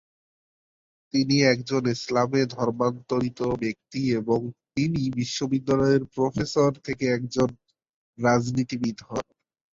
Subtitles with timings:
[1.13, 4.39] তিনি একজন ইসলামে ধর্মান্তরিত ব্যক্তি এবং
[4.75, 7.49] তিনি বিশ্ববিদ্যালয়ের প্রফেসর থেকে একজন
[8.17, 9.25] রাজনীতিবিদ হন।